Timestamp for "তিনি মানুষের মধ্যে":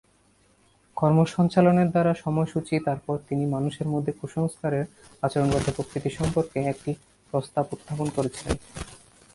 3.29-4.11